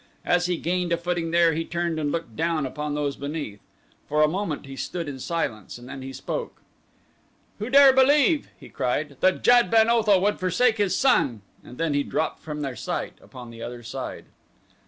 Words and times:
As 0.25 0.47
he 0.47 0.57
gained 0.57 0.91
a 0.91 0.97
footing 0.97 1.29
there 1.29 1.53
he 1.53 1.63
turned 1.63 1.99
and 1.99 2.11
looked 2.11 2.35
down 2.35 2.65
upon 2.65 2.95
those 2.95 3.15
beneath. 3.15 3.59
For 4.09 4.23
a 4.23 4.27
moment 4.27 4.65
he 4.65 4.75
stood 4.75 5.07
in 5.07 5.19
silence 5.19 5.77
and 5.77 5.87
then 5.87 6.01
he 6.01 6.11
spoke. 6.11 6.63
"Who 7.59 7.69
dare 7.69 7.93
believe," 7.93 8.49
he 8.59 8.67
cried, 8.69 9.17
"that 9.19 9.43
Jad 9.43 9.69
ben 9.69 9.91
Otho 9.91 10.19
would 10.19 10.39
forsake 10.39 10.77
his 10.79 10.95
son?" 10.95 11.43
and 11.63 11.77
then 11.77 11.93
he 11.93 12.01
dropped 12.01 12.39
from 12.39 12.63
their 12.63 12.75
sight 12.75 13.19
upon 13.21 13.51
the 13.51 13.61
other 13.61 13.83
side. 13.83 14.25